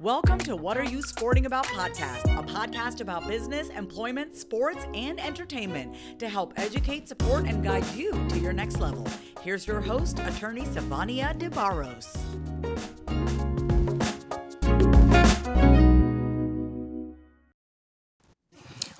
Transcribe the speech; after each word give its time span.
Welcome 0.00 0.38
to 0.40 0.56
What 0.56 0.76
Are 0.76 0.84
You 0.84 1.00
Sporting 1.00 1.46
About 1.46 1.64
podcast, 1.66 2.24
a 2.36 2.42
podcast 2.42 3.00
about 3.00 3.28
business, 3.28 3.68
employment, 3.68 4.36
sports, 4.36 4.84
and 4.94 5.20
entertainment 5.20 5.94
to 6.18 6.28
help 6.28 6.52
educate, 6.56 7.08
support, 7.08 7.46
and 7.46 7.62
guide 7.62 7.86
you 7.94 8.12
to 8.30 8.38
your 8.38 8.52
next 8.52 8.80
level. 8.80 9.06
Here's 9.42 9.66
your 9.66 9.80
host, 9.80 10.18
attorney 10.18 10.62
Sivonnia 10.62 11.38
DeBarros. 11.38 12.18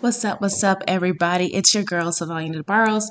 What's 0.01 0.25
up? 0.25 0.41
What's 0.41 0.63
up, 0.63 0.85
everybody? 0.87 1.53
It's 1.55 1.75
your 1.75 1.83
girl, 1.85 2.13
Sivonnia 2.13 2.63
DeBarros, 2.63 3.07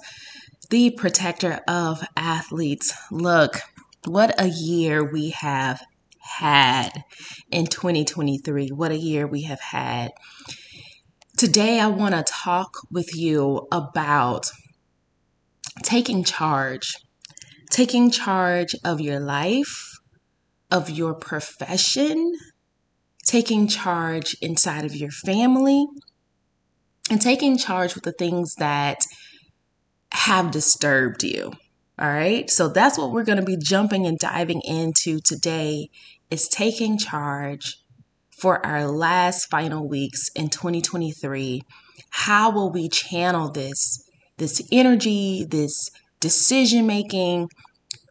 the 0.70 0.92
protector 0.92 1.60
of 1.68 2.08
athletes. 2.16 2.94
Look, 3.12 3.62
what 4.06 4.40
a 4.40 4.48
year 4.48 5.04
we 5.04 5.30
have 5.32 5.82
had 6.20 7.04
in 7.52 7.68
2023. 7.68 8.70
What 8.70 8.92
a 8.92 8.98
year 8.98 9.28
we 9.28 9.44
have 9.44 9.60
had. 9.60 10.12
Today, 11.38 11.80
I 11.80 11.88
want 11.88 12.16
to 12.16 12.24
talk 12.24 12.78
with 12.92 13.16
you 13.16 13.68
about 13.72 14.50
taking 15.84 16.24
charge, 16.24 16.96
taking 17.70 18.12
charge 18.12 18.76
of 18.84 19.02
your 19.02 19.20
life, 19.20 20.00
of 20.70 20.90
your 20.90 21.14
profession, 21.14 22.34
taking 23.26 23.68
charge 23.68 24.36
inside 24.42 24.86
of 24.86 24.96
your 24.96 25.12
family, 25.12 25.88
and 27.10 27.22
taking 27.22 27.58
charge 27.58 27.96
with 27.96 28.04
the 28.04 28.12
things 28.12 28.56
that 28.56 29.06
have 30.12 30.52
disturbed 30.52 31.24
you. 31.24 31.52
All 32.00 32.08
right. 32.08 32.50
So 32.50 32.70
that's 32.70 32.98
what 32.98 33.12
we're 33.12 33.24
going 33.24 33.40
to 33.40 33.46
be 33.46 33.58
jumping 33.58 34.08
and 34.08 34.18
diving 34.18 34.62
into 34.62 35.20
today 35.20 35.90
is 36.32 36.48
taking 36.48 36.98
charge 36.98 37.78
for 38.32 38.66
our 38.66 38.88
last 38.88 39.46
final 39.46 39.88
weeks 39.88 40.30
in 40.36 40.50
2023. 40.50 41.62
How 42.10 42.50
will 42.52 42.72
we 42.72 42.90
channel 42.90 43.52
this 43.52 44.10
this 44.38 44.68
energy, 44.72 45.46
this 45.48 45.92
decision 46.20 46.88
making 46.88 47.50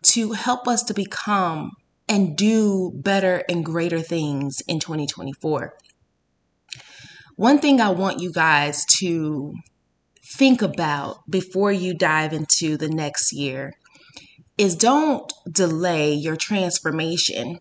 to 0.02 0.32
help 0.32 0.68
us 0.68 0.84
to 0.84 0.94
become 0.94 1.72
and 2.08 2.36
do 2.36 2.92
better 2.94 3.42
and 3.48 3.64
greater 3.64 4.00
things 4.00 4.60
in 4.68 4.78
2024? 4.78 5.74
One 7.34 7.58
thing 7.58 7.80
I 7.80 7.90
want 7.90 8.20
you 8.20 8.30
guys 8.30 8.84
to 8.98 9.54
think 10.36 10.62
about 10.62 11.28
before 11.30 11.72
you 11.72 11.94
dive 11.94 12.32
into 12.32 12.76
the 12.76 12.88
next 12.88 13.32
year 13.32 13.74
is 14.56 14.76
don't 14.76 15.32
delay 15.50 16.12
your 16.12 16.36
transformation 16.36 17.58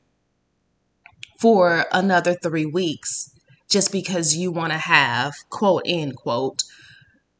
for 1.39 1.85
another 1.91 2.33
three 2.33 2.65
weeks 2.65 3.31
just 3.69 3.91
because 3.91 4.35
you 4.35 4.51
want 4.51 4.71
to 4.71 4.77
have, 4.77 5.33
quote, 5.49 5.81
end 5.85 6.15
quote, 6.15 6.63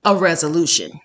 a 0.04 0.16
resolution. 0.16 1.00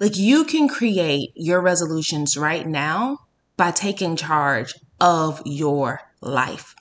Like 0.00 0.16
you 0.16 0.44
can 0.44 0.68
create 0.68 1.30
your 1.34 1.60
resolutions 1.60 2.36
right 2.36 2.66
now 2.66 3.18
by 3.56 3.70
taking 3.70 4.16
charge 4.16 4.74
of 5.00 5.40
your 5.44 6.00
life. 6.20 6.74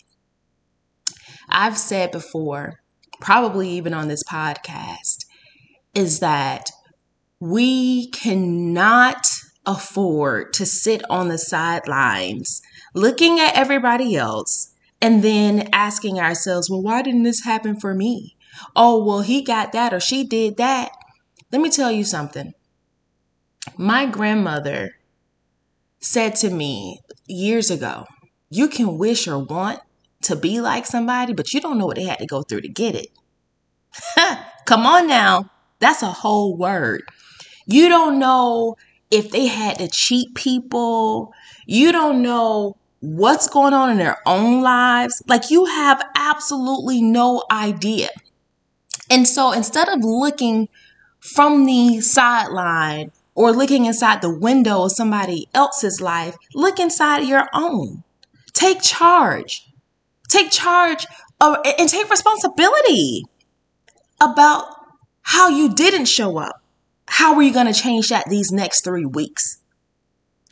I've 1.50 1.78
said 1.78 2.12
before, 2.12 2.82
probably 3.20 3.70
even 3.70 3.94
on 3.94 4.08
this 4.08 4.24
podcast, 4.24 5.26
is 5.94 6.20
that 6.20 6.70
we 7.40 8.10
cannot 8.10 9.26
afford 9.66 10.54
to 10.54 10.66
sit 10.66 11.02
on 11.10 11.28
the 11.28 11.38
sidelines 11.38 12.62
looking 12.94 13.40
at 13.40 13.56
everybody 13.56 14.16
else 14.16 14.74
and 15.02 15.24
then 15.24 15.70
asking 15.74 16.20
ourselves, 16.20 16.70
well, 16.70 16.82
why 16.82 17.02
didn't 17.02 17.24
this 17.24 17.44
happen 17.44 17.80
for 17.80 17.94
me? 17.94 18.36
Oh, 18.76 19.04
well, 19.04 19.22
he 19.22 19.44
got 19.44 19.72
that 19.72 19.94
or 19.94 20.00
she 20.00 20.24
did 20.24 20.58
that. 20.58 20.92
Let 21.52 21.62
me 21.62 21.70
tell 21.70 21.92
you 21.92 22.04
something. 22.04 22.54
My 23.78 24.06
grandmother 24.06 24.92
said 26.00 26.36
to 26.38 26.50
me 26.50 27.00
years 27.28 27.72
ago, 27.72 28.06
you 28.50 28.68
can 28.68 28.98
wish 28.98 29.28
or 29.28 29.40
want 29.40 29.80
to 30.24 30.36
be 30.36 30.62
like 30.62 30.86
somebody, 30.86 31.34
but 31.34 31.54
you 31.54 31.62
don't 31.62 31.78
know 31.78 31.88
what 31.88 31.96
they 31.96 32.04
had 32.04 32.20
to 32.20 32.28
go 32.28 32.44
through 32.44 32.62
to 32.62 32.70
get 32.70 32.96
it. 32.96 33.08
Come 34.66 34.86
on 34.86 35.08
now. 35.08 35.50
That's 35.82 36.04
a 36.04 36.12
whole 36.12 36.56
word. 36.56 37.04
You 37.66 37.90
don't 37.90 38.20
know 38.20 38.78
if 39.10 39.32
they 39.32 39.48
had 39.48 39.80
to 39.80 39.90
cheat 39.90 40.34
people. 40.36 41.34
You 41.66 41.92
don't 41.92 42.22
know 42.22 42.78
what's 43.02 43.50
going 43.50 43.74
on 43.74 43.90
in 43.90 43.98
their 43.98 44.18
own 44.26 44.62
lives. 44.62 45.22
Like 45.28 45.50
you 45.50 45.66
have 45.66 46.02
absolutely 46.16 47.02
no 47.02 47.44
idea. 47.52 48.10
And 49.10 49.28
so 49.28 49.52
instead 49.52 49.90
of 49.90 50.04
looking 50.04 50.70
from 51.20 51.66
the 51.66 52.00
sideline 52.00 53.12
or 53.36 53.52
looking 53.52 53.86
inside 53.86 54.22
the 54.22 54.34
window 54.34 54.84
of 54.84 54.92
somebody 54.92 55.48
else's 55.54 56.00
life, 56.00 56.38
look 56.54 56.80
inside 56.80 57.28
your 57.28 57.48
own. 57.54 58.04
Take 58.54 58.82
charge. 58.82 59.68
Take 60.30 60.52
charge 60.52 61.08
of, 61.42 61.58
and 61.66 61.90
take 61.90 62.10
responsibility 62.10 63.26
about 64.22 64.81
how 65.22 65.50
you 65.50 65.74
didn't 65.74 66.06
show 66.06 66.38
up. 66.38 66.62
How 67.08 67.36
are 67.36 67.42
you 67.42 67.54
going 67.54 67.72
to 67.72 67.74
change 67.74 68.10
that 68.10 68.30
these 68.30 68.52
next 68.52 68.84
three 68.84 69.06
weeks? 69.06 69.60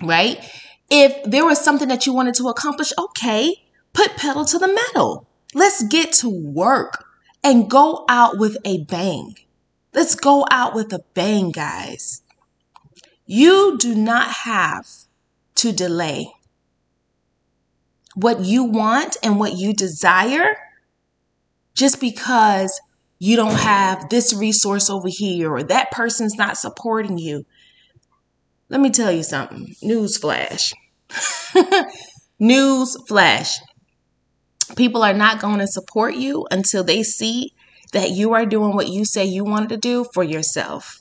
Right? 0.03 0.43
If 0.89 1.23
there 1.23 1.45
was 1.45 1.63
something 1.63 1.87
that 1.87 2.05
you 2.05 2.13
wanted 2.13 2.35
to 2.35 2.47
accomplish, 2.49 2.91
okay, 2.97 3.63
put 3.93 4.17
pedal 4.17 4.45
to 4.45 4.57
the 4.57 4.67
metal. 4.67 5.27
Let's 5.53 5.83
get 5.83 6.13
to 6.13 6.29
work 6.29 7.05
and 7.43 7.69
go 7.69 8.05
out 8.09 8.37
with 8.37 8.57
a 8.65 8.83
bang. 8.83 9.35
Let's 9.93 10.15
go 10.15 10.45
out 10.51 10.75
with 10.75 10.93
a 10.93 11.03
bang, 11.13 11.51
guys. 11.51 12.21
You 13.25 13.77
do 13.77 13.95
not 13.95 14.29
have 14.29 14.87
to 15.55 15.71
delay 15.71 16.31
what 18.15 18.41
you 18.41 18.63
want 18.63 19.17
and 19.23 19.39
what 19.39 19.53
you 19.57 19.73
desire 19.73 20.57
just 21.73 22.01
because 22.01 22.81
you 23.19 23.35
don't 23.35 23.59
have 23.59 24.09
this 24.09 24.33
resource 24.33 24.89
over 24.89 25.09
here 25.09 25.51
or 25.51 25.61
that 25.63 25.91
person's 25.91 26.35
not 26.35 26.57
supporting 26.57 27.17
you. 27.17 27.45
Let 28.69 28.79
me 28.79 28.89
tell 28.89 29.11
you 29.11 29.23
something. 29.23 29.75
News 29.81 30.17
flash. 30.17 30.71
News 32.39 32.95
flash. 33.07 33.59
People 34.77 35.03
are 35.03 35.13
not 35.13 35.41
going 35.41 35.59
to 35.59 35.67
support 35.67 36.15
you 36.15 36.47
until 36.49 36.83
they 36.83 37.03
see 37.03 37.53
that 37.91 38.11
you 38.11 38.33
are 38.33 38.45
doing 38.45 38.73
what 38.75 38.87
you 38.87 39.03
say 39.03 39.25
you 39.25 39.43
wanted 39.43 39.69
to 39.69 39.77
do 39.77 40.05
for 40.13 40.23
yourself. 40.23 40.97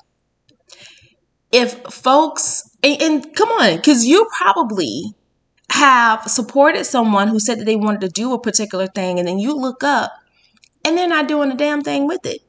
If 1.52 1.82
folks, 1.84 2.62
and, 2.82 3.00
and 3.00 3.36
come 3.36 3.50
on, 3.50 3.76
because 3.76 4.04
you 4.04 4.26
probably 4.38 5.14
have 5.70 6.22
supported 6.22 6.84
someone 6.84 7.28
who 7.28 7.38
said 7.38 7.60
that 7.60 7.64
they 7.64 7.76
wanted 7.76 8.00
to 8.00 8.08
do 8.08 8.32
a 8.32 8.40
particular 8.40 8.86
thing, 8.86 9.18
and 9.18 9.28
then 9.28 9.38
you 9.38 9.54
look 9.54 9.84
up 9.84 10.12
and 10.88 10.96
they're 10.96 11.06
not 11.06 11.28
doing 11.28 11.52
a 11.52 11.56
damn 11.56 11.82
thing 11.82 12.06
with 12.06 12.24
it. 12.24 12.40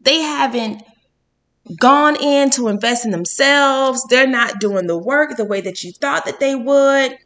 They 0.00 0.20
haven't 0.20 0.82
gone 1.78 2.16
in 2.16 2.50
to 2.50 2.68
invest 2.68 3.04
in 3.04 3.10
themselves. 3.10 4.04
They're 4.08 4.26
not 4.26 4.58
doing 4.58 4.86
the 4.86 4.98
work 4.98 5.36
the 5.36 5.44
way 5.44 5.60
that 5.60 5.84
you 5.84 5.92
thought 5.92 6.24
that 6.24 6.40
they 6.40 6.54
would. 6.54 7.18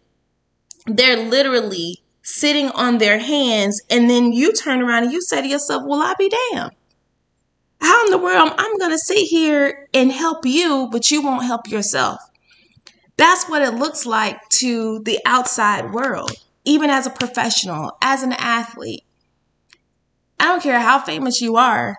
They're 0.87 1.17
literally 1.17 2.03
sitting 2.23 2.71
on 2.71 2.99
their 2.99 3.19
hands, 3.19 3.81
and 3.89 4.11
then 4.11 4.33
you 4.33 4.53
turn 4.53 4.83
around 4.83 5.05
and 5.05 5.13
you 5.13 5.23
say 5.23 5.41
to 5.41 5.49
yourself, 5.49 5.85
Well, 5.87 6.03
I 6.03 6.15
be 6.19 6.33
damned. 6.53 6.73
How 7.81 8.05
in 8.05 8.11
the 8.11 8.19
world 8.19 8.49
am 8.51 8.55
I'm 8.59 8.79
going 8.79 8.91
to 8.91 8.99
sit 8.99 9.19
here 9.19 9.89
and 9.95 10.11
help 10.11 10.45
you, 10.45 10.89
but 10.91 11.11
you 11.11 11.23
won't 11.23 11.45
help 11.45 11.69
yourself? 11.69 12.19
That's 13.17 13.49
what 13.49 13.63
it 13.63 13.75
looks 13.75 14.07
like 14.07 14.41
to 14.61 15.01
the 15.05 15.19
outside 15.25 15.93
world, 15.93 16.33
even 16.65 16.91
as 16.91 17.07
a 17.07 17.11
professional, 17.11 17.97
as 18.03 18.23
an 18.23 18.33
athlete. 18.33 19.06
I 20.39 20.45
don't 20.45 20.63
care 20.63 20.81
how 20.81 20.99
famous 20.99 21.41
you 21.41 21.57
are, 21.57 21.97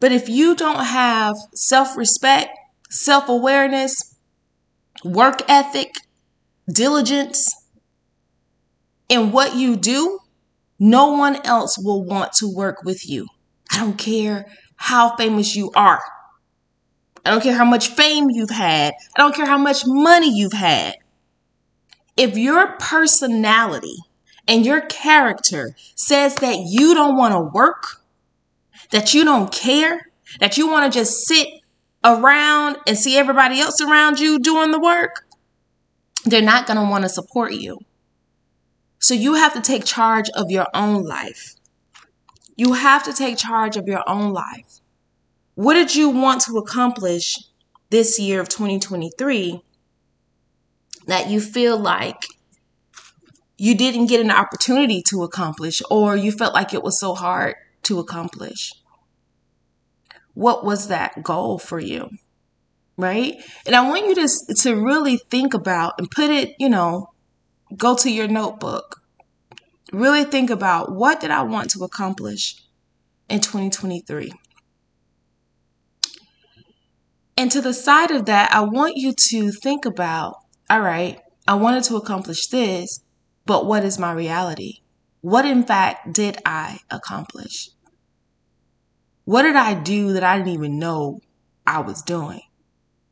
but 0.00 0.12
if 0.12 0.28
you 0.28 0.54
don't 0.54 0.84
have 0.84 1.36
self 1.54 1.96
respect, 1.96 2.50
self 2.90 3.28
awareness, 3.28 4.16
work 5.04 5.42
ethic, 5.48 5.94
diligence 6.72 7.54
in 9.08 9.32
what 9.32 9.54
you 9.56 9.76
do, 9.76 10.18
no 10.78 11.12
one 11.12 11.36
else 11.44 11.78
will 11.78 12.04
want 12.04 12.32
to 12.34 12.52
work 12.52 12.84
with 12.84 13.08
you. 13.08 13.26
I 13.72 13.78
don't 13.78 13.98
care 13.98 14.46
how 14.76 15.16
famous 15.16 15.56
you 15.56 15.70
are. 15.74 16.00
I 17.24 17.30
don't 17.30 17.42
care 17.42 17.56
how 17.56 17.64
much 17.64 17.88
fame 17.88 18.30
you've 18.30 18.50
had. 18.50 18.94
I 19.16 19.22
don't 19.22 19.34
care 19.34 19.46
how 19.46 19.58
much 19.58 19.82
money 19.86 20.30
you've 20.32 20.52
had. 20.52 20.96
If 22.16 22.36
your 22.36 22.76
personality 22.78 23.96
and 24.48 24.64
your 24.64 24.80
character 24.80 25.76
says 25.94 26.34
that 26.36 26.56
you 26.66 26.94
don't 26.94 27.16
want 27.16 27.34
to 27.34 27.40
work, 27.40 28.02
that 28.90 29.12
you 29.12 29.24
don't 29.24 29.52
care, 29.52 30.10
that 30.40 30.56
you 30.56 30.66
want 30.66 30.90
to 30.90 30.98
just 30.98 31.26
sit 31.26 31.46
around 32.02 32.78
and 32.86 32.96
see 32.96 33.18
everybody 33.18 33.60
else 33.60 33.80
around 33.82 34.18
you 34.18 34.38
doing 34.38 34.70
the 34.70 34.80
work, 34.80 35.26
they're 36.24 36.40
not 36.40 36.66
going 36.66 36.78
to 36.78 36.90
want 36.90 37.04
to 37.04 37.08
support 37.08 37.52
you. 37.52 37.78
So 38.98 39.14
you 39.14 39.34
have 39.34 39.52
to 39.54 39.60
take 39.60 39.84
charge 39.84 40.28
of 40.34 40.50
your 40.50 40.66
own 40.74 41.04
life. 41.04 41.54
You 42.56 42.72
have 42.72 43.04
to 43.04 43.12
take 43.12 43.36
charge 43.36 43.76
of 43.76 43.86
your 43.86 44.02
own 44.08 44.32
life. 44.32 44.80
What 45.54 45.74
did 45.74 45.94
you 45.94 46.08
want 46.08 46.40
to 46.42 46.56
accomplish 46.56 47.38
this 47.90 48.18
year 48.18 48.40
of 48.40 48.48
2023 48.48 49.62
that 51.06 51.28
you 51.28 51.40
feel 51.40 51.78
like 51.78 52.26
you 53.58 53.74
didn't 53.74 54.06
get 54.06 54.20
an 54.20 54.30
opportunity 54.30 55.02
to 55.08 55.22
accomplish 55.22 55.82
or 55.90 56.16
you 56.16 56.32
felt 56.32 56.54
like 56.54 56.72
it 56.72 56.82
was 56.82 56.98
so 56.98 57.14
hard 57.14 57.56
to 57.82 57.98
accomplish? 57.98 58.72
What 60.34 60.64
was 60.64 60.88
that 60.88 61.22
goal 61.22 61.58
for 61.58 61.80
you? 61.80 62.10
Right? 62.96 63.34
And 63.66 63.74
I 63.74 63.88
want 63.88 64.06
you 64.06 64.14
to, 64.14 64.54
to 64.62 64.74
really 64.74 65.16
think 65.16 65.54
about 65.54 65.94
and 65.98 66.10
put 66.10 66.30
it, 66.30 66.54
you 66.58 66.68
know, 66.68 67.10
go 67.76 67.94
to 67.96 68.10
your 68.10 68.28
notebook. 68.28 69.02
Really 69.92 70.24
think 70.24 70.50
about 70.50 70.94
what 70.94 71.20
did 71.20 71.30
I 71.30 71.42
want 71.42 71.70
to 71.70 71.84
accomplish 71.84 72.62
in 73.28 73.40
2023? 73.40 74.32
And 77.36 77.50
to 77.52 77.60
the 77.60 77.72
side 77.72 78.10
of 78.10 78.26
that, 78.26 78.52
I 78.52 78.60
want 78.60 78.96
you 78.96 79.12
to 79.30 79.50
think 79.52 79.84
about 79.84 80.36
all 80.70 80.82
right, 80.82 81.18
I 81.46 81.54
wanted 81.54 81.84
to 81.84 81.96
accomplish 81.96 82.48
this, 82.48 83.00
but 83.48 83.64
what 83.64 83.82
is 83.82 83.98
my 83.98 84.12
reality? 84.12 84.82
What, 85.22 85.46
in 85.46 85.64
fact, 85.64 86.12
did 86.12 86.36
I 86.44 86.80
accomplish? 86.90 87.70
What 89.24 89.42
did 89.42 89.56
I 89.56 89.72
do 89.72 90.12
that 90.12 90.22
I 90.22 90.36
didn't 90.36 90.52
even 90.52 90.78
know 90.78 91.20
I 91.66 91.80
was 91.80 92.02
doing? 92.02 92.42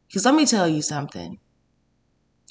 Because 0.07 0.27
let 0.27 0.35
me 0.35 0.45
tell 0.45 0.69
you 0.69 0.83
something. 0.83 1.39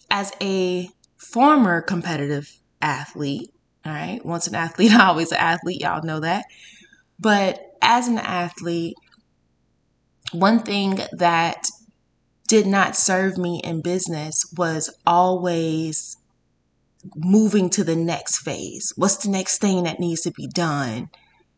As 0.09 0.31
a 0.41 0.89
former 1.15 1.79
competitive 1.79 2.59
athlete, 2.81 3.53
all 3.85 3.93
right, 3.93 4.25
once 4.25 4.47
an 4.47 4.55
athlete, 4.55 4.91
always 4.99 5.31
an 5.31 5.37
athlete, 5.37 5.81
y'all 5.81 6.03
know 6.03 6.21
that. 6.21 6.45
But 7.19 7.77
as 7.83 8.07
an 8.07 8.17
athlete, 8.17 8.95
one 10.31 10.57
thing 10.63 11.01
that 11.11 11.67
did 12.47 12.65
not 12.65 12.95
serve 12.95 13.37
me 13.37 13.61
in 13.63 13.81
business 13.81 14.51
was 14.57 14.89
always 15.05 16.17
moving 17.15 17.69
to 17.71 17.83
the 17.83 17.95
next 17.95 18.39
phase. 18.39 18.93
What's 18.95 19.17
the 19.17 19.29
next 19.29 19.59
thing 19.59 19.83
that 19.83 19.99
needs 19.99 20.21
to 20.21 20.31
be 20.31 20.47
done? 20.47 21.09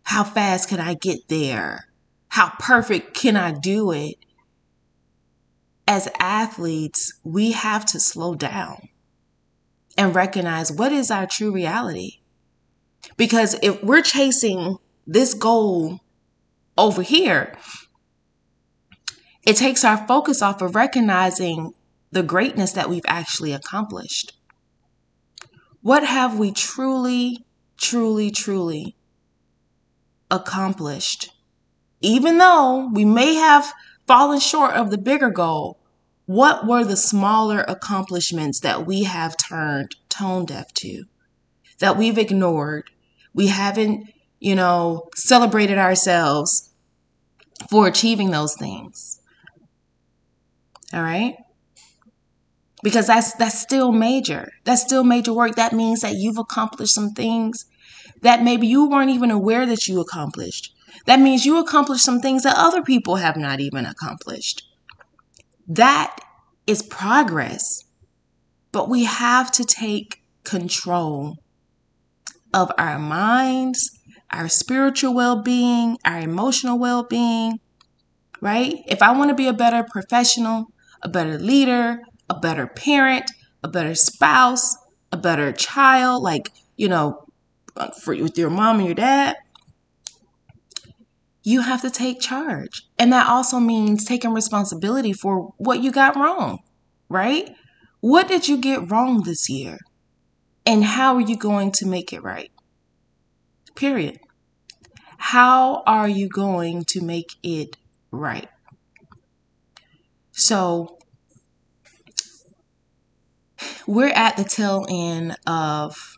How 0.04 0.24
fast 0.24 0.70
can 0.70 0.80
I 0.80 0.94
get 0.94 1.28
there? 1.28 1.88
How 2.30 2.52
perfect 2.60 3.14
can 3.14 3.36
I 3.36 3.52
do 3.52 3.92
it? 3.92 4.16
As 5.88 6.10
athletes, 6.20 7.20
we 7.24 7.54
have 7.54 7.86
to 7.88 8.00
slow 8.00 8.36
down 8.36 8.90
and 9.98 10.14
recognize 10.14 10.72
what 10.72 10.92
is 10.92 11.10
our 11.10 11.26
true 11.26 11.52
reality. 11.52 12.20
Because 13.16 13.58
if 13.62 13.82
we're 13.84 14.02
chasing 14.02 14.78
this 15.06 15.34
goal 15.34 16.02
over 16.78 17.02
here, 17.02 17.58
it 19.46 19.56
takes 19.56 19.84
our 19.84 20.06
focus 20.08 20.42
off 20.42 20.62
of 20.62 20.76
recognizing 20.76 21.74
the 22.12 22.24
greatness 22.24 22.74
that 22.74 22.90
we've 22.90 23.06
actually 23.08 23.54
accomplished. 23.54 24.37
What 25.82 26.04
have 26.04 26.38
we 26.38 26.52
truly, 26.52 27.46
truly, 27.78 28.32
truly 28.32 28.96
accomplished? 30.30 31.32
Even 32.02 32.38
though 32.38 32.90
we 32.94 33.06
may 33.06 33.36
have 33.36 33.72
fallen 34.06 34.40
short 34.40 34.74
of 34.74 34.92
the 34.92 34.98
bigger 34.98 35.30
goal, 35.30 35.80
what 36.26 36.68
were 36.68 36.84
the 36.84 36.98
smaller 36.98 37.62
accomplishments 37.62 38.60
that 38.60 38.86
we 38.86 39.04
have 39.04 39.38
turned 39.38 39.96
tone 40.10 40.46
deaf 40.46 40.74
to, 40.76 41.06
that 41.80 41.98
we've 41.98 42.18
ignored? 42.18 42.90
We 43.34 43.48
haven't, 43.48 44.12
you 44.40 44.56
know, 44.56 45.10
celebrated 45.16 45.78
ourselves 45.78 46.70
for 47.70 47.88
achieving 47.88 48.32
those 48.32 48.56
things. 48.56 49.22
All 50.94 51.02
right? 51.02 51.36
Because 52.88 53.08
that's 53.08 53.34
that's 53.34 53.60
still 53.60 53.92
major. 53.92 54.50
That's 54.64 54.82
still 54.82 55.04
major 55.04 55.34
work. 55.34 55.56
That 55.56 55.74
means 55.74 56.00
that 56.00 56.16
you've 56.16 56.38
accomplished 56.38 56.94
some 56.94 57.10
things 57.10 57.66
that 58.22 58.42
maybe 58.42 58.66
you 58.66 58.90
weren't 58.90 59.10
even 59.10 59.30
aware 59.30 59.66
that 59.66 59.90
you 59.90 60.00
accomplished. 60.00 60.74
That 61.06 61.20
means 61.20 61.46
you 61.46 61.60
accomplished 61.60 62.06
some 62.06 62.22
things 62.22 62.44
that 62.44 62.56
other 62.58 62.82
people 62.82 63.18
have 63.18 63.36
not 63.36 63.60
even 63.60 63.86
accomplished. 63.86 64.64
That 65.68 66.16
is 66.66 66.82
progress. 66.82 67.84
But 68.72 68.88
we 68.88 69.04
have 69.04 69.52
to 69.52 69.66
take 69.66 70.22
control 70.46 71.40
of 72.54 72.72
our 72.78 72.98
minds, 72.98 74.00
our 74.32 74.48
spiritual 74.48 75.14
well 75.14 75.42
being, 75.44 75.98
our 76.06 76.20
emotional 76.20 76.80
well 76.80 77.04
being, 77.04 77.60
right? 78.40 78.76
If 78.88 79.02
I 79.02 79.12
want 79.12 79.28
to 79.28 79.36
be 79.36 79.48
a 79.48 79.54
better 79.66 79.84
professional, 79.84 80.68
a 81.02 81.10
better 81.10 81.38
leader, 81.38 82.00
a 82.30 82.40
better 82.40 82.68
parent, 82.68 83.32
a 83.64 83.68
better 83.68 83.96
spouse, 83.96 84.76
a 85.12 85.18
better 85.18 85.52
child, 85.52 86.24
like, 86.24 86.52
you 86.76 86.88
know, 86.88 87.26
for 88.02 88.16
with 88.16 88.38
your 88.38 88.50
mom 88.50 88.78
and 88.78 88.86
your 88.86 88.96
dad, 88.96 89.36
you 91.44 91.62
have 91.62 91.82
to 91.82 91.90
take 91.90 92.20
charge. 92.20 92.88
And 93.00 93.14
that 93.14 93.28
also 93.28 93.60
means 93.60 94.04
taking 94.04 94.34
responsibility 94.34 95.14
for 95.14 95.54
what 95.58 95.82
you 95.82 95.92
got 95.92 96.16
wrong, 96.16 96.60
right? 97.08 97.50
What 98.02 98.28
did 98.28 98.48
you 98.48 98.58
get 98.58 98.92
wrong 98.92 99.24
this 99.24 99.50
year? 99.50 99.78
And 100.66 100.84
how 100.84 101.16
are 101.16 101.22
you 101.22 101.38
going 101.38 101.72
to 101.74 101.86
make 101.86 102.12
it 102.12 102.22
right? 102.22 102.52
Period. 103.76 104.20
How 105.18 105.84
are 105.88 106.10
you 106.10 106.28
going 106.28 106.84
to 106.90 107.02
make 107.02 107.36
it 107.42 107.78
right? 108.12 108.50
So 110.32 110.97
we're 113.88 114.10
at 114.10 114.38
the 114.38 114.44
tail 114.44 114.86
end 114.90 115.36
of 115.46 116.18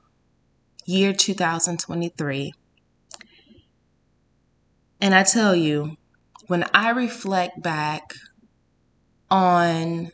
year 0.85 1.13
2023. 1.13 2.53
And 5.01 5.15
I 5.15 5.23
tell 5.23 5.55
you, 5.55 5.97
when 6.47 6.65
I 6.73 6.89
reflect 6.89 7.61
back 7.61 8.13
on 9.29 10.11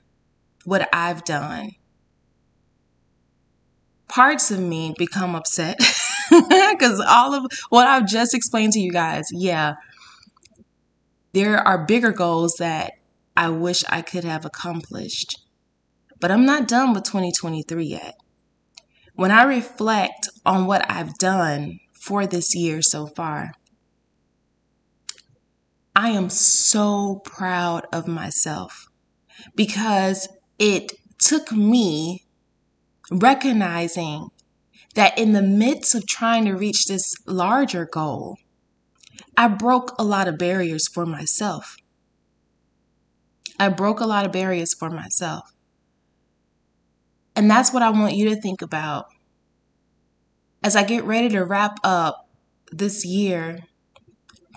what 0.65 0.87
I've 0.93 1.23
done, 1.23 1.71
parts 4.07 4.51
of 4.51 4.59
me 4.59 4.93
become 4.97 5.35
upset 5.35 5.77
because 6.29 7.03
all 7.07 7.33
of 7.33 7.51
what 7.69 7.87
I've 7.87 8.07
just 8.07 8.33
explained 8.33 8.73
to 8.73 8.79
you 8.79 8.91
guys, 8.91 9.29
yeah, 9.31 9.75
there 11.33 11.57
are 11.57 11.85
bigger 11.85 12.11
goals 12.11 12.55
that 12.59 12.93
I 13.35 13.49
wish 13.49 13.83
I 13.89 14.01
could 14.01 14.23
have 14.23 14.45
accomplished. 14.45 15.44
But 16.25 16.31
I'm 16.31 16.47
not 16.47 16.67
done 16.67 16.91
with 16.91 17.03
2023 17.03 17.85
yet. 17.85 18.15
When 19.13 19.29
I 19.29 19.43
reflect 19.43 20.27
on 20.43 20.65
what 20.65 20.83
I've 20.89 21.13
done 21.19 21.77
for 21.93 22.25
this 22.25 22.55
year 22.55 22.81
so 22.81 23.05
far, 23.05 23.51
I 25.95 26.09
am 26.09 26.31
so 26.31 27.21
proud 27.23 27.85
of 27.93 28.07
myself 28.07 28.87
because 29.55 30.27
it 30.57 30.93
took 31.19 31.51
me 31.51 32.23
recognizing 33.11 34.29
that 34.95 35.19
in 35.19 35.33
the 35.33 35.43
midst 35.43 35.93
of 35.93 36.07
trying 36.07 36.45
to 36.45 36.55
reach 36.55 36.87
this 36.87 37.13
larger 37.27 37.85
goal, 37.85 38.37
I 39.37 39.47
broke 39.49 39.93
a 39.99 40.03
lot 40.03 40.27
of 40.27 40.39
barriers 40.39 40.87
for 40.87 41.05
myself. 41.05 41.77
I 43.59 43.69
broke 43.69 43.99
a 43.99 44.07
lot 44.07 44.25
of 44.25 44.31
barriers 44.31 44.73
for 44.73 44.89
myself. 44.89 45.51
And 47.35 47.49
that's 47.49 47.73
what 47.73 47.83
I 47.83 47.89
want 47.89 48.15
you 48.15 48.29
to 48.29 48.39
think 48.39 48.61
about 48.61 49.07
as 50.63 50.75
I 50.75 50.83
get 50.83 51.03
ready 51.03 51.29
to 51.29 51.43
wrap 51.43 51.79
up 51.83 52.27
this 52.71 53.05
year. 53.05 53.59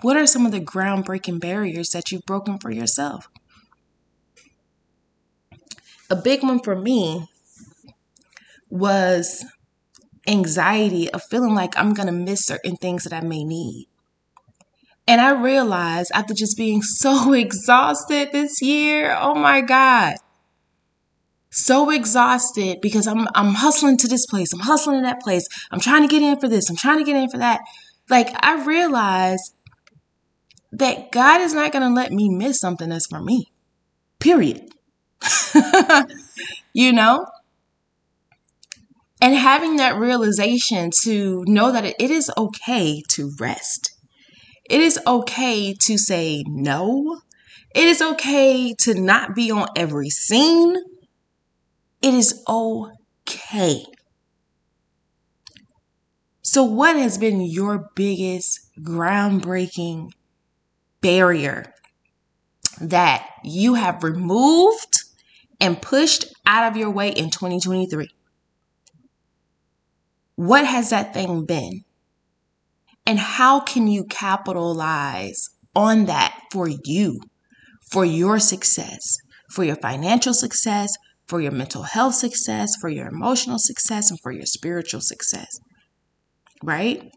What 0.01 0.15
are 0.15 0.25
some 0.25 0.45
of 0.45 0.51
the 0.51 0.61
groundbreaking 0.61 1.41
barriers 1.41 1.89
that 1.89 2.11
you've 2.11 2.25
broken 2.25 2.57
for 2.57 2.71
yourself? 2.71 3.27
A 6.09 6.15
big 6.15 6.41
one 6.41 6.59
for 6.63 6.75
me 6.75 7.27
was 8.69 9.45
anxiety 10.27 11.09
of 11.11 11.21
feeling 11.23 11.53
like 11.53 11.77
I'm 11.77 11.93
going 11.93 12.07
to 12.07 12.13
miss 12.13 12.45
certain 12.45 12.75
things 12.77 13.03
that 13.03 13.13
I 13.13 13.21
may 13.21 13.43
need. 13.43 13.87
And 15.07 15.19
I 15.19 15.31
realized 15.31 16.11
after 16.13 16.33
just 16.33 16.55
being 16.55 16.81
so 16.83 17.33
exhausted 17.33 18.31
this 18.31 18.61
year, 18.61 19.15
oh 19.19 19.35
my 19.35 19.61
God. 19.61 20.15
So 21.65 21.89
exhausted 21.89 22.79
because 22.81 23.05
I'm 23.05 23.27
I'm 23.35 23.53
hustling 23.53 23.97
to 23.97 24.07
this 24.07 24.25
place, 24.25 24.53
I'm 24.53 24.59
hustling 24.59 25.01
to 25.01 25.07
that 25.07 25.21
place, 25.21 25.47
I'm 25.71 25.79
trying 25.79 26.03
to 26.03 26.07
get 26.07 26.21
in 26.21 26.39
for 26.39 26.47
this, 26.47 26.69
I'm 26.69 26.77
trying 26.77 26.99
to 26.99 27.03
get 27.03 27.15
in 27.15 27.29
for 27.29 27.37
that. 27.37 27.61
Like 28.09 28.29
I 28.41 28.63
realized 28.63 29.53
that 30.71 31.11
God 31.11 31.41
is 31.41 31.53
not 31.53 31.71
gonna 31.71 31.93
let 31.93 32.11
me 32.11 32.29
miss 32.29 32.59
something 32.59 32.89
that's 32.89 33.07
for 33.07 33.21
me. 33.21 33.51
Period. 34.19 34.69
you 36.73 36.93
know? 36.93 37.25
And 39.21 39.35
having 39.35 39.75
that 39.77 39.97
realization 39.97 40.91
to 41.01 41.43
know 41.45 41.73
that 41.73 41.83
it 41.85 42.09
is 42.09 42.31
okay 42.37 43.03
to 43.09 43.33
rest. 43.37 43.91
It 44.69 44.79
is 44.79 44.97
okay 45.05 45.73
to 45.73 45.97
say 45.97 46.43
no. 46.47 47.19
It 47.75 47.85
is 47.85 48.01
okay 48.01 48.73
to 48.81 48.93
not 48.93 49.35
be 49.35 49.51
on 49.51 49.67
every 49.75 50.09
scene. 50.09 50.75
It 52.01 52.13
is 52.13 52.43
okay. 52.47 53.85
So, 56.41 56.63
what 56.63 56.97
has 56.97 57.17
been 57.17 57.39
your 57.39 57.89
biggest 57.95 58.59
groundbreaking 58.81 60.11
barrier 61.01 61.73
that 62.81 63.29
you 63.43 63.75
have 63.75 64.03
removed 64.03 65.03
and 65.61 65.81
pushed 65.81 66.25
out 66.45 66.69
of 66.71 66.77
your 66.77 66.89
way 66.89 67.09
in 67.11 67.29
2023? 67.29 68.09
What 70.37 70.65
has 70.65 70.89
that 70.89 71.13
thing 71.13 71.45
been? 71.45 71.83
And 73.05 73.19
how 73.19 73.59
can 73.59 73.87
you 73.87 74.05
capitalize 74.05 75.49
on 75.75 76.05
that 76.05 76.39
for 76.51 76.69
you, 76.69 77.19
for 77.91 78.05
your 78.05 78.39
success, 78.39 79.17
for 79.49 79.63
your 79.63 79.75
financial 79.77 80.33
success, 80.33 80.95
for 81.29 81.39
your 81.39 81.51
mental 81.51 81.83
health 81.83 82.15
success, 82.15 82.75
for 82.81 82.89
your 82.89 83.07
emotional 83.07 83.59
success, 83.59 84.09
and 84.09 84.19
for 84.19 84.31
your 84.31 84.47
spiritual 84.47 84.99
success? 84.99 85.59
Right? 86.63 87.11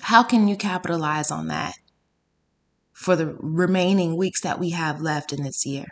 How 0.00 0.22
can 0.22 0.48
you 0.48 0.56
capitalize 0.56 1.30
on 1.30 1.48
that 1.48 1.74
for 2.92 3.14
the 3.14 3.36
remaining 3.38 4.16
weeks 4.16 4.40
that 4.40 4.58
we 4.58 4.70
have 4.70 5.00
left 5.00 5.32
in 5.32 5.42
this 5.42 5.66
year? 5.66 5.86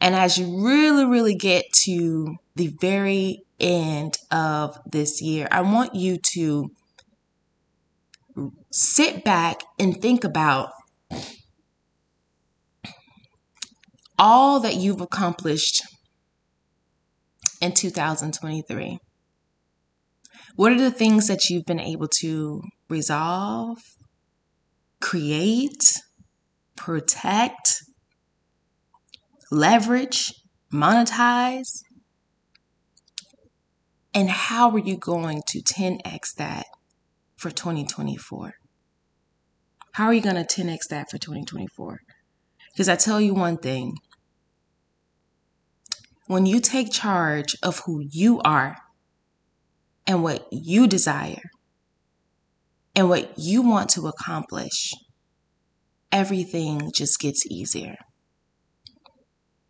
And 0.00 0.14
as 0.14 0.38
you 0.38 0.64
really, 0.64 1.04
really 1.04 1.34
get 1.34 1.64
to 1.84 2.36
the 2.54 2.68
very 2.80 3.42
end 3.60 4.18
of 4.30 4.78
this 4.90 5.20
year, 5.20 5.48
I 5.50 5.60
want 5.60 5.94
you 5.94 6.18
to 6.32 6.70
sit 8.70 9.22
back 9.24 9.62
and 9.78 10.00
think 10.00 10.24
about 10.24 10.70
all 14.18 14.60
that 14.60 14.76
you've 14.76 15.00
accomplished 15.00 15.82
in 17.60 17.72
2023. 17.72 18.98
What 20.56 20.72
are 20.72 20.80
the 20.80 20.90
things 20.90 21.28
that 21.28 21.50
you've 21.50 21.66
been 21.66 21.80
able 21.80 22.08
to 22.20 22.62
resolve, 22.88 23.78
create, 25.00 26.00
protect, 26.76 27.82
leverage, 29.50 30.32
monetize? 30.72 31.82
And 34.14 34.30
how 34.30 34.70
are 34.70 34.78
you 34.78 34.96
going 34.96 35.42
to 35.48 35.60
10x 35.60 36.34
that 36.38 36.64
for 37.36 37.50
2024? 37.50 38.54
How 39.92 40.06
are 40.06 40.14
you 40.14 40.22
going 40.22 40.42
to 40.42 40.62
10x 40.62 40.88
that 40.88 41.10
for 41.10 41.18
2024? 41.18 41.98
Because 42.76 42.90
I 42.90 42.96
tell 42.96 43.22
you 43.22 43.32
one 43.32 43.56
thing 43.56 43.94
when 46.26 46.44
you 46.44 46.60
take 46.60 46.92
charge 46.92 47.56
of 47.62 47.78
who 47.86 48.02
you 48.10 48.42
are 48.42 48.76
and 50.06 50.22
what 50.22 50.46
you 50.52 50.86
desire 50.86 51.40
and 52.94 53.08
what 53.08 53.32
you 53.38 53.62
want 53.62 53.88
to 53.90 54.08
accomplish, 54.08 54.92
everything 56.12 56.90
just 56.94 57.18
gets 57.18 57.46
easier. 57.46 57.96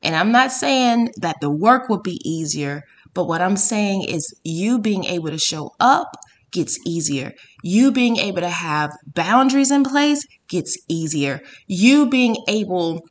And 0.02 0.16
I'm 0.16 0.32
not 0.32 0.50
saying 0.50 1.10
that 1.18 1.36
the 1.40 1.50
work 1.50 1.88
will 1.88 2.02
be 2.02 2.20
easier, 2.28 2.82
but 3.14 3.28
what 3.28 3.40
I'm 3.40 3.56
saying 3.56 4.02
is 4.08 4.34
you 4.42 4.80
being 4.80 5.04
able 5.04 5.30
to 5.30 5.38
show 5.38 5.70
up 5.78 6.16
gets 6.56 6.78
easier. 6.86 7.32
You 7.62 7.92
being 7.92 8.16
able 8.18 8.42
to 8.42 8.50
have 8.50 8.90
boundaries 9.14 9.70
in 9.70 9.84
place 9.84 10.26
gets 10.48 10.76
easier. 10.88 11.40
You 11.68 12.08
being 12.10 12.36
able 12.48 13.02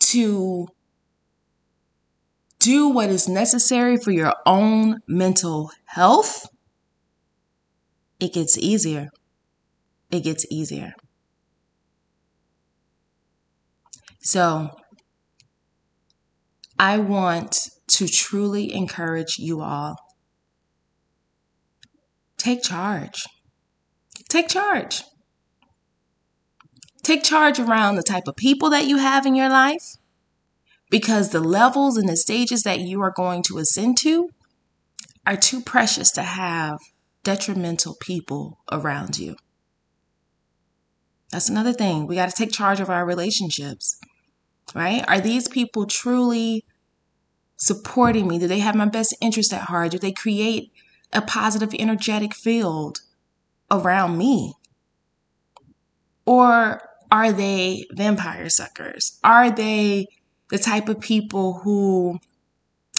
to 0.00 0.68
do 2.60 2.88
what 2.88 3.10
is 3.10 3.28
necessary 3.28 3.98
for 3.98 4.10
your 4.10 4.32
own 4.46 5.00
mental 5.06 5.70
health, 5.84 6.46
it 8.20 8.32
gets 8.32 8.56
easier. 8.56 9.08
It 10.12 10.20
gets 10.22 10.46
easier. 10.48 10.94
So, 14.22 14.70
I 16.78 16.98
want 16.98 17.58
to 17.92 18.06
truly 18.06 18.74
encourage 18.74 19.38
you 19.38 19.62
all 19.62 19.96
take 22.42 22.62
charge. 22.62 23.26
Take 24.28 24.48
charge. 24.48 25.04
Take 27.02 27.22
charge 27.22 27.58
around 27.58 27.96
the 27.96 28.02
type 28.02 28.28
of 28.28 28.36
people 28.36 28.70
that 28.70 28.86
you 28.86 28.98
have 28.98 29.26
in 29.26 29.34
your 29.34 29.48
life 29.48 29.96
because 30.90 31.30
the 31.30 31.40
levels 31.40 31.96
and 31.96 32.08
the 32.08 32.16
stages 32.16 32.62
that 32.62 32.80
you 32.80 33.00
are 33.00 33.10
going 33.10 33.42
to 33.44 33.58
ascend 33.58 33.98
to 33.98 34.30
are 35.26 35.36
too 35.36 35.60
precious 35.60 36.10
to 36.12 36.22
have 36.22 36.78
detrimental 37.24 37.96
people 38.00 38.58
around 38.70 39.18
you. 39.18 39.36
That's 41.30 41.48
another 41.48 41.72
thing. 41.72 42.06
We 42.06 42.16
got 42.16 42.28
to 42.28 42.36
take 42.36 42.52
charge 42.52 42.80
of 42.80 42.90
our 42.90 43.06
relationships, 43.06 43.98
right? 44.74 45.04
Are 45.08 45.20
these 45.20 45.48
people 45.48 45.86
truly 45.86 46.64
supporting 47.56 48.28
me? 48.28 48.38
Do 48.38 48.48
they 48.48 48.58
have 48.58 48.74
my 48.74 48.86
best 48.86 49.14
interest 49.20 49.52
at 49.52 49.62
heart? 49.62 49.92
Do 49.92 49.98
they 49.98 50.12
create 50.12 50.71
a 51.12 51.22
positive, 51.22 51.74
energetic 51.78 52.34
field 52.34 53.00
around 53.70 54.18
me? 54.18 54.54
Or 56.24 56.82
are 57.10 57.32
they 57.32 57.86
vampire 57.92 58.48
suckers? 58.48 59.18
Are 59.22 59.50
they 59.50 60.06
the 60.48 60.58
type 60.58 60.88
of 60.88 61.00
people 61.00 61.60
who 61.64 62.18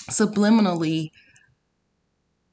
subliminally 0.10 1.12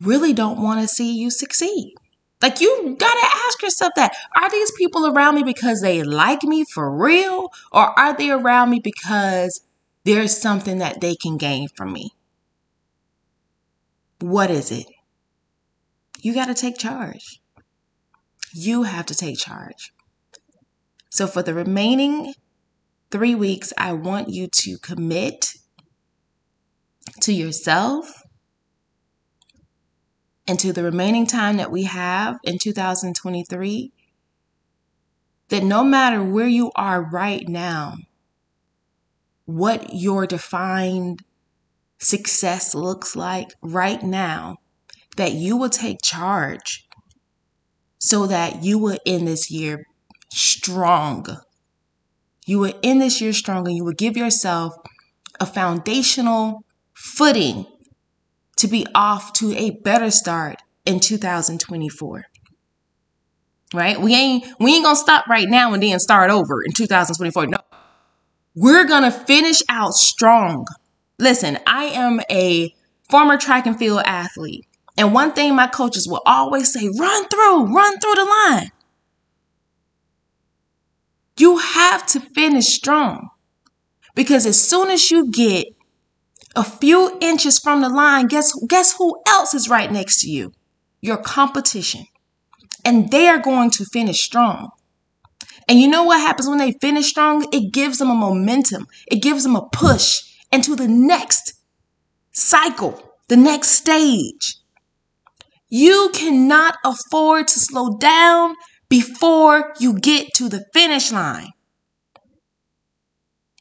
really 0.01 0.33
don't 0.33 0.63
want 0.63 0.81
to 0.81 0.89
see 0.89 1.17
you 1.17 1.31
succeed. 1.31 1.95
Like 2.43 2.61
you 2.61 2.97
gotta 2.99 3.27
ask 3.47 3.63
yourself 3.63 3.93
that. 3.97 4.15
Are 4.37 4.51
these 4.51 4.71
people 4.73 5.07
around 5.07 5.35
me 5.35 5.43
because 5.43 5.81
they 5.81 6.03
like 6.03 6.43
me 6.43 6.65
for 6.65 6.91
real? 6.91 7.51
Or 7.71 7.99
are 7.99 8.17
they 8.17 8.31
around 8.31 8.71
me 8.71 8.81
because 8.83 9.61
there's 10.05 10.37
something 10.37 10.79
that 10.79 11.01
they 11.01 11.15
can 11.15 11.37
gain 11.37 11.69
from 11.69 11.93
me? 11.93 12.13
What 14.21 14.51
is 14.51 14.71
it? 14.71 14.87
You 16.23 16.35
gotta 16.35 16.55
take 16.55 16.79
charge. 16.79 17.41
You 18.53 18.83
have 18.83 19.07
to 19.07 19.15
take 19.15 19.39
charge. 19.39 19.93
So 21.11 21.27
for 21.27 21.43
the 21.43 21.55
remaining 21.55 22.35
three 23.11 23.35
weeks, 23.35 23.73
I 23.77 23.93
want 23.93 24.29
you 24.29 24.49
to 24.49 24.79
commit 24.79 25.55
to 27.21 27.33
yourself 27.33 28.23
and 30.47 30.59
to 30.59 30.73
the 30.73 30.83
remaining 30.83 31.27
time 31.27 31.57
that 31.57 31.71
we 31.71 31.85
have 31.85 32.39
in 32.45 32.59
2023 32.59 33.93
that 35.49 35.65
no 35.65 35.85
matter 35.85 36.23
where 36.23 36.49
you 36.49 36.71
are 36.77 37.03
right 37.03 37.49
now, 37.49 37.97
what 39.45 39.95
your 39.95 40.27
defined 40.27 41.23
success 41.99 42.75
looks 42.75 43.17
like 43.17 43.55
right 43.61 44.03
now, 44.03 44.57
that 45.21 45.35
you 45.35 45.55
will 45.55 45.69
take 45.69 45.99
charge 46.03 46.89
so 47.99 48.27
that 48.27 48.65
you 48.65 48.79
will 48.79 48.97
end 49.05 49.29
this 49.29 49.51
year 49.51 49.85
strong. 50.33 51.27
You 52.47 52.59
will 52.59 52.73
end 52.83 53.03
this 53.03 53.21
year 53.21 53.35
strong 53.35 53.69
and 53.69 53.77
you 53.77 53.85
will 53.85 53.93
give 53.93 54.17
yourself 54.17 54.73
a 55.39 55.45
foundational 55.45 56.65
footing 56.95 57.67
to 58.57 58.67
be 58.67 58.87
off 58.95 59.35
to 59.35 59.55
a 59.59 59.73
better 59.83 60.11
start 60.11 60.63
in 60.87 61.01
2024 61.01 62.25
right? 63.75 64.01
We 64.01 64.15
ain't 64.15 64.47
we 64.59 64.75
ain't 64.75 64.85
gonna 64.85 64.97
stop 64.97 65.29
right 65.29 65.49
now 65.49 65.75
and 65.75 65.83
then 65.83 65.99
start 66.01 66.31
over 66.31 66.63
in 66.63 66.73
2024 66.73 67.47
no. 67.47 67.59
We're 68.57 68.85
gonna 68.85 69.11
finish 69.13 69.63
out 69.69 69.93
strong. 69.93 70.67
Listen 71.19 71.59
i 71.67 71.85
am 71.85 72.21
a 72.31 72.75
former 73.11 73.37
track 73.37 73.67
and 73.67 73.79
field 73.79 74.01
athlete 74.07 74.65
and 75.01 75.13
one 75.13 75.33
thing 75.33 75.55
my 75.55 75.67
coaches 75.67 76.07
will 76.09 76.23
always 76.27 76.73
say 76.73 76.89
run 76.99 77.29
through 77.29 77.75
run 77.75 77.99
through 77.99 78.15
the 78.15 78.25
line 78.47 78.71
you 81.37 81.59
have 81.59 82.07
to 82.07 82.21
finish 82.21 82.67
strong 82.67 83.31
because 84.15 84.47
as 84.47 84.61
soon 84.61 84.91
as 84.91 85.11
you 85.11 85.31
get 85.31 85.67
a 86.57 86.65
few 86.65 87.17
inches 87.21 87.59
from 87.59 87.81
the 87.81 87.89
line, 87.89 88.27
guess 88.27 88.53
guess 88.69 88.95
who 88.97 89.21
else 89.27 89.55
is 89.55 89.69
right 89.69 89.91
next 89.91 90.21
to 90.23 90.31
you? 90.31 90.53
Your 91.01 91.17
competition. 91.17 92.05
And 92.85 93.11
they 93.11 93.29
are 93.29 93.39
going 93.39 93.71
to 93.73 93.85
finish 93.85 94.19
strong. 94.19 94.71
And 95.69 95.79
you 95.79 95.89
know 95.89 96.05
what 96.05 96.21
happens 96.21 96.49
when 96.49 96.59
they 96.59 96.73
finish 96.81 97.09
strong? 97.09 97.47
It 97.53 97.73
gives 97.73 97.99
them 97.99 98.11
a 98.11 98.15
momentum. 98.15 98.87
It 99.07 99.23
gives 99.23 99.45
them 99.45 99.55
a 99.55 99.69
push 99.69 100.23
into 100.51 100.75
the 100.75 100.89
next 100.89 101.55
cycle, 102.33 103.01
the 103.29 103.37
next 103.37 103.71
stage. 103.71 104.60
You 105.71 106.11
cannot 106.13 106.77
afford 106.85 107.49
to 107.49 107.61
slow 107.61 107.97
down 107.97 108.57
before 108.89 109.73
you 109.79 109.99
get 109.99 110.35
to 110.35 110.49
the 110.49 110.65
finish 110.75 111.13
line. 111.13 111.51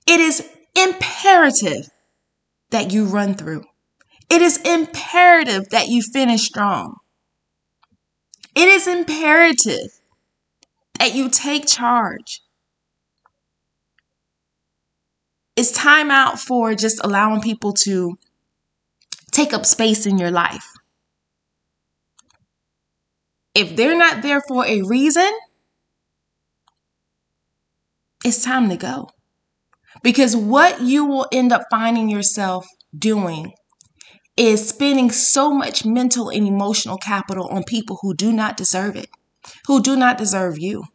It 0.07 0.19
is 0.19 0.43
imperative 0.75 1.87
that 2.71 2.91
you 2.91 3.05
run 3.05 3.35
through. 3.35 3.63
It 4.29 4.41
is 4.41 4.57
imperative 4.57 5.69
that 5.69 5.87
you 5.87 6.01
finish 6.01 6.41
strong. 6.41 6.95
It 8.55 8.67
is 8.67 8.87
imperative 8.87 9.91
that 10.97 11.13
you 11.13 11.29
take 11.29 11.67
charge. 11.67 12.41
It's 15.55 15.71
time 15.71 16.09
out 16.09 16.39
for 16.39 16.73
just 16.73 17.03
allowing 17.03 17.41
people 17.41 17.73
to 17.83 18.17
take 19.31 19.53
up 19.53 19.65
space 19.65 20.05
in 20.05 20.17
your 20.17 20.31
life. 20.31 20.65
If 23.59 23.75
they're 23.75 23.97
not 23.97 24.21
there 24.21 24.41
for 24.47 24.65
a 24.65 24.83
reason, 24.83 25.29
it's 28.23 28.41
time 28.41 28.69
to 28.69 28.77
go. 28.77 29.09
Because 30.01 30.33
what 30.33 30.79
you 30.81 31.05
will 31.05 31.27
end 31.33 31.51
up 31.51 31.63
finding 31.69 32.09
yourself 32.09 32.65
doing 32.97 33.51
is 34.37 34.69
spending 34.69 35.11
so 35.11 35.51
much 35.51 35.83
mental 35.83 36.29
and 36.29 36.47
emotional 36.47 36.97
capital 36.97 37.49
on 37.49 37.63
people 37.65 37.99
who 38.01 38.13
do 38.13 38.31
not 38.31 38.55
deserve 38.55 38.95
it, 38.95 39.09
who 39.67 39.81
do 39.81 39.97
not 39.97 40.17
deserve 40.17 40.57
you. 40.57 40.85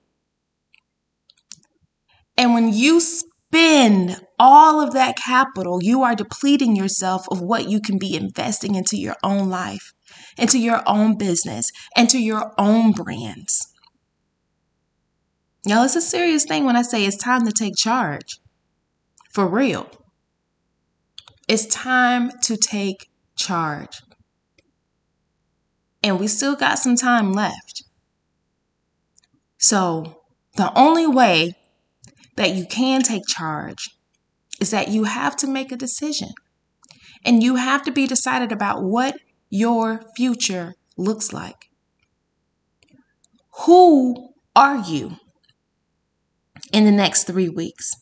And 2.38 2.54
when 2.54 2.72
you 2.72 2.98
spend 3.00 4.22
all 4.38 4.80
of 4.80 4.94
that 4.94 5.16
capital, 5.16 5.80
you 5.82 6.02
are 6.02 6.14
depleting 6.14 6.76
yourself 6.76 7.26
of 7.30 7.42
what 7.42 7.68
you 7.68 7.80
can 7.80 7.98
be 7.98 8.16
investing 8.16 8.74
into 8.74 8.96
your 8.96 9.16
own 9.22 9.50
life, 9.50 9.93
into 10.38 10.58
your 10.58 10.82
own 10.86 11.16
business, 11.16 11.70
into 11.96 12.18
your 12.18 12.52
own 12.58 12.92
brands. 12.92 13.72
Y'all, 15.66 15.84
it's 15.84 15.96
a 15.96 16.00
serious 16.00 16.44
thing 16.44 16.64
when 16.64 16.76
I 16.76 16.82
say 16.82 17.04
it's 17.04 17.16
time 17.16 17.46
to 17.46 17.52
take 17.52 17.74
charge. 17.76 18.38
For 19.32 19.46
real. 19.46 19.90
It's 21.48 21.66
time 21.66 22.30
to 22.42 22.56
take 22.56 23.08
charge. 23.36 24.02
And 26.02 26.20
we 26.20 26.28
still 26.28 26.54
got 26.54 26.78
some 26.78 26.96
time 26.96 27.32
left. 27.32 27.82
So, 29.58 30.20
the 30.56 30.70
only 30.78 31.06
way 31.06 31.56
that 32.36 32.54
you 32.54 32.66
can 32.66 33.02
take 33.02 33.26
charge 33.26 33.96
is 34.60 34.70
that 34.70 34.88
you 34.88 35.04
have 35.04 35.34
to 35.36 35.46
make 35.46 35.72
a 35.72 35.76
decision. 35.76 36.28
And 37.24 37.42
you 37.42 37.56
have 37.56 37.82
to 37.84 37.90
be 37.90 38.06
decided 38.06 38.52
about 38.52 38.82
what 38.82 39.16
your 39.54 40.00
future 40.16 40.74
looks 40.96 41.32
like. 41.32 41.68
Who 43.66 44.30
are 44.56 44.78
you 44.78 45.12
in 46.72 46.84
the 46.84 46.90
next 46.90 47.22
three 47.22 47.48
weeks? 47.48 47.92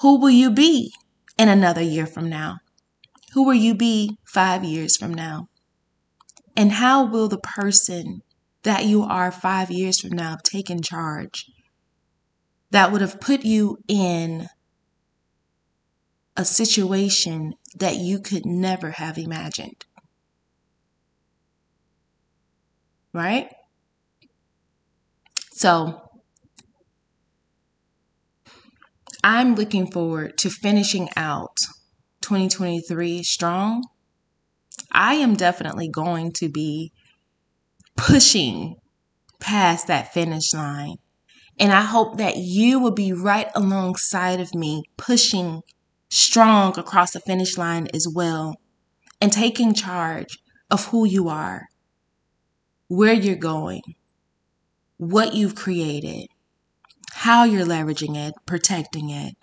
Who 0.00 0.18
will 0.18 0.30
you 0.30 0.50
be 0.50 0.92
in 1.38 1.48
another 1.48 1.82
year 1.82 2.04
from 2.04 2.28
now? 2.28 2.56
Who 3.32 3.44
will 3.44 3.54
you 3.54 3.76
be 3.76 4.18
five 4.24 4.64
years 4.64 4.96
from 4.96 5.14
now? 5.14 5.46
And 6.56 6.72
how 6.72 7.04
will 7.06 7.28
the 7.28 7.38
person 7.38 8.22
that 8.64 8.84
you 8.84 9.04
are 9.04 9.30
five 9.30 9.70
years 9.70 10.00
from 10.00 10.16
now 10.16 10.30
have 10.30 10.42
taken 10.42 10.82
charge 10.82 11.46
that 12.72 12.90
would 12.90 13.02
have 13.02 13.20
put 13.20 13.44
you 13.44 13.78
in 13.86 14.48
a 16.36 16.44
situation 16.44 17.52
that 17.76 17.94
you 17.98 18.18
could 18.18 18.44
never 18.44 18.90
have 18.90 19.16
imagined? 19.16 19.84
Right? 23.12 23.48
So, 25.52 26.00
I'm 29.24 29.54
looking 29.54 29.90
forward 29.90 30.36
to 30.38 30.50
finishing 30.50 31.08
out 31.16 31.56
2023 32.22 33.22
strong. 33.22 33.84
I 34.90 35.14
am 35.14 35.34
definitely 35.34 35.88
going 35.88 36.32
to 36.32 36.48
be 36.48 36.92
pushing 37.96 38.76
past 39.38 39.86
that 39.86 40.12
finish 40.12 40.52
line. 40.52 40.96
And 41.58 41.72
I 41.72 41.82
hope 41.82 42.16
that 42.16 42.36
you 42.38 42.80
will 42.80 42.92
be 42.92 43.12
right 43.12 43.48
alongside 43.54 44.40
of 44.40 44.54
me, 44.54 44.82
pushing 44.96 45.60
strong 46.08 46.78
across 46.78 47.12
the 47.12 47.20
finish 47.20 47.56
line 47.56 47.88
as 47.94 48.08
well, 48.12 48.56
and 49.20 49.32
taking 49.32 49.74
charge 49.74 50.38
of 50.70 50.86
who 50.86 51.06
you 51.06 51.28
are, 51.28 51.66
where 52.92 53.14
you're 53.14 53.34
going, 53.34 53.80
what 54.98 55.32
you've 55.32 55.54
created, 55.54 56.26
how 57.12 57.42
you're 57.42 57.64
leveraging 57.64 58.18
it, 58.18 58.34
protecting 58.44 59.08
it, 59.08 59.34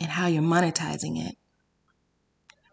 and 0.00 0.12
how 0.12 0.28
you're 0.28 0.40
monetizing 0.40 1.18
it. 1.18 1.34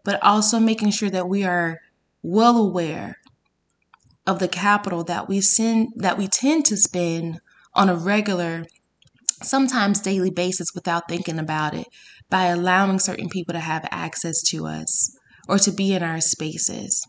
But 0.04 0.22
also 0.22 0.60
making 0.60 0.92
sure 0.92 1.10
that 1.10 1.28
we 1.28 1.42
are 1.42 1.78
well 2.22 2.56
aware 2.56 3.16
of 4.28 4.38
the 4.38 4.46
capital 4.46 5.02
that 5.02 5.28
we 5.28 5.40
send 5.40 5.88
that 5.96 6.16
we 6.16 6.28
tend 6.28 6.64
to 6.66 6.76
spend 6.76 7.40
on 7.74 7.88
a 7.88 7.96
regular 7.96 8.64
sometimes 9.42 10.00
daily 10.00 10.30
basis 10.30 10.68
without 10.72 11.08
thinking 11.08 11.38
about 11.40 11.74
it 11.74 11.88
by 12.30 12.44
allowing 12.44 13.00
certain 13.00 13.28
people 13.28 13.54
to 13.54 13.60
have 13.60 13.88
access 13.90 14.40
to 14.42 14.66
us 14.66 15.16
or 15.48 15.58
to 15.58 15.72
be 15.72 15.94
in 15.94 16.02
our 16.04 16.20
spaces 16.20 17.04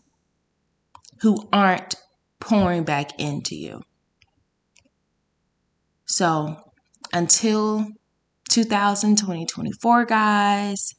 who 1.20 1.48
aren't 1.52 1.94
pouring 2.40 2.84
back 2.84 3.18
into 3.18 3.54
you. 3.54 3.80
So, 6.06 6.56
until 7.12 7.86
2020, 8.48 9.46
2024, 9.46 10.04
guys, 10.06 10.94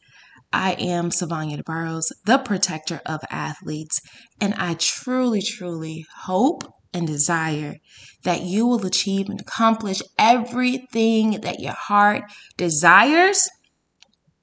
I 0.54 0.74
am 0.74 1.10
Sivonnia 1.10 1.62
DeBarros, 1.62 2.12
the 2.26 2.38
protector 2.38 3.02
of 3.06 3.22
athletes, 3.30 4.02
and 4.40 4.54
I 4.56 4.76
truly, 4.76 5.42
truly 5.42 6.06
hope 6.24 6.64
and 6.94 7.08
desire 7.08 7.76
that 8.24 8.42
you 8.42 8.68
will 8.68 8.86
achieve 8.86 9.30
and 9.30 9.40
accomplish 9.40 10.02
everything 10.18 11.42
that 11.42 11.60
your 11.60 11.74
heart 11.74 12.24
desires 12.58 13.50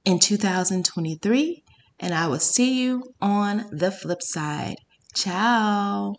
in 0.05 0.19
2023. 0.19 1.63
And 1.99 2.13
I 2.13 2.27
will 2.27 2.39
see 2.39 2.81
you 2.81 3.03
on 3.21 3.65
the 3.71 3.91
flip 3.91 4.21
side. 4.21 4.77
Ciao. 5.13 6.15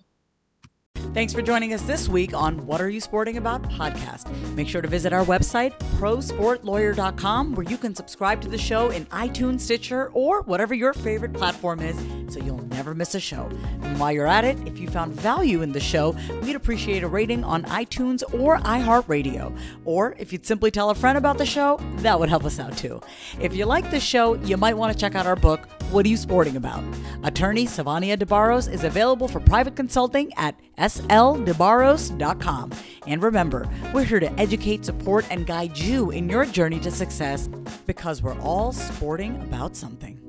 Thanks 1.13 1.33
for 1.33 1.43
joining 1.43 1.75
us 1.75 1.83
this 1.83 2.09
week 2.09 2.35
on 2.35 2.65
What 2.67 2.81
Are 2.81 2.89
You 2.89 3.01
Sporting 3.01 3.37
About 3.37 3.65
podcast. 3.65 4.31
Make 4.55 4.69
sure 4.69 4.81
to 4.81 4.87
visit 4.87 5.13
our 5.13 5.25
website, 5.25 5.77
prosportlawyer.com, 5.99 7.57
where 7.57 7.67
you 7.67 7.77
can 7.77 7.97
subscribe 7.97 8.41
to 8.43 8.49
the 8.49 8.57
show 8.57 8.91
in 8.91 9.07
iTunes, 9.07 9.61
Stitcher, 9.61 10.11
or 10.13 10.43
whatever 10.43 10.73
your 10.73 10.93
favorite 10.93 11.33
platform 11.33 11.81
is 11.81 11.97
so 12.33 12.39
you'll 12.39 12.65
never 12.69 12.95
miss 12.95 13.17
a 13.17 13.21
show. 13.21 13.51
And 13.83 13.99
while 13.99 14.13
you're 14.13 14.29
at 14.29 14.45
it, 14.45 14.57
if 14.69 14.79
you 14.79 14.89
found 14.89 15.13
value 15.13 15.63
in 15.63 15.73
the 15.73 15.81
show, 15.81 16.15
we'd 16.43 16.55
appreciate 16.55 17.03
a 17.03 17.09
rating 17.09 17.43
on 17.43 17.65
iTunes 17.65 18.23
or 18.33 18.59
iHeartRadio. 18.59 19.59
Or 19.85 20.15
if 20.17 20.33
you'd 20.33 20.47
simply 20.47 20.71
tell 20.71 20.91
a 20.91 20.95
friend 20.95 21.19
about 21.19 21.39
the 21.39 21.47
show, 21.47 21.81
that 21.99 22.21
would 22.21 22.29
help 22.29 22.45
us 22.45 22.61
out 22.61 22.77
too. 22.77 23.01
If 23.41 23.57
you 23.57 23.65
like 23.65 23.91
the 23.91 23.99
show, 23.99 24.35
you 24.35 24.57
might 24.57 24.77
want 24.77 24.93
to 24.93 24.99
check 24.99 25.17
out 25.17 25.27
our 25.27 25.35
book, 25.35 25.69
What 25.91 26.07
Are 26.07 26.09
You 26.09 26.17
Sporting 26.17 26.55
About? 26.55 26.85
Attorney 27.25 27.67
Sivonnia 27.67 28.17
DeBarros 28.17 28.73
is 28.73 28.85
available 28.85 29.27
for 29.27 29.41
private 29.41 29.75
consulting 29.75 30.33
at 30.35 30.55
sldebarros.com. 30.79 32.71
And 33.09 33.21
remember, 33.21 33.69
we're 33.93 34.05
here 34.05 34.21
to 34.21 34.33
educate, 34.39 34.85
support, 34.85 35.27
and 35.31 35.49
guide 35.49 35.77
you 35.77 36.13
in 36.13 36.29
your 36.29 36.45
journey 36.45 36.79
to 36.81 36.93
success 36.93 37.49
because 37.87 38.23
we're 38.23 38.39
all 38.39 38.71
sporting 38.71 39.35
about 39.43 39.75
something. 39.75 40.20